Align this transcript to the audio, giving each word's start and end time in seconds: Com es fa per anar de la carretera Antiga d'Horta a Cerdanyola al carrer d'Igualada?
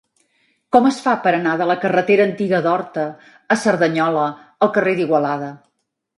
Com 0.75 0.85
es 0.89 0.95
fa 1.07 1.11
per 1.25 1.33
anar 1.39 1.51
de 1.61 1.67
la 1.71 1.75
carretera 1.83 2.25
Antiga 2.29 2.63
d'Horta 2.69 3.05
a 3.57 3.59
Cerdanyola 3.67 4.27
al 4.69 4.75
carrer 4.81 4.97
d'Igualada? 5.03 5.55